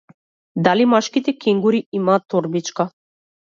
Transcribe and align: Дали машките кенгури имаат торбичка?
Дали 0.65 0.85
машките 0.93 1.31
кенгури 1.41 1.87
имаат 1.97 2.23
торбичка? 2.27 2.83